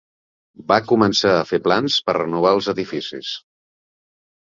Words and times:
Va 0.69 0.77
començar 0.91 1.33
a 1.33 1.43
fer 1.49 1.59
plans 1.67 1.97
per 2.07 2.15
renovar 2.17 2.55
els 2.61 2.71
edificis. 2.73 3.35